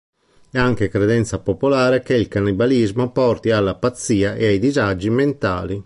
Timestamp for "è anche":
0.49-0.89